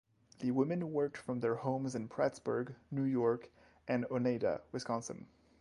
[0.39, 3.51] The women worked from their homes in Prattsburg, New York
[3.87, 5.27] and Oneida, Wisconsin.